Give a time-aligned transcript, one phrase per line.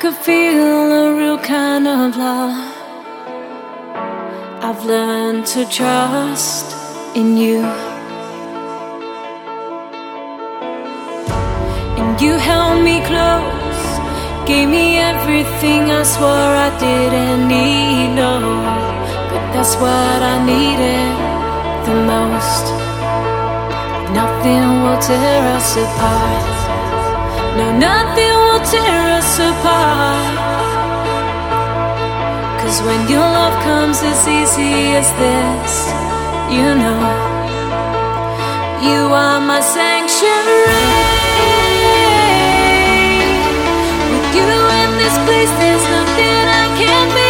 [0.00, 2.56] could feel a real kind of love.
[4.62, 6.66] I've learned to trust
[7.16, 7.62] in you.
[11.98, 13.84] And you held me close,
[14.46, 18.08] gave me everything I swore I didn't need.
[18.20, 18.34] No,
[19.30, 21.12] but that's what I needed
[21.86, 22.64] the most.
[24.12, 26.55] Nothing will tear us apart.
[27.58, 30.36] No, nothing will tear us apart.
[32.60, 35.72] Cause when your love comes as easy as this,
[36.56, 37.00] you know,
[38.88, 40.66] you are my sanctuary.
[44.12, 47.25] With you in this place, there's nothing I can't be.